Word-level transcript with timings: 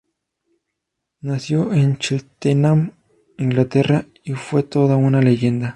Nació 1.19 1.71
en 1.75 1.99
Cheltenham, 1.99 2.93
Inglaterra 3.37 4.07
y 4.23 4.31
fue 4.33 4.63
toda 4.63 4.95
una 4.95 5.21
leyenda. 5.21 5.69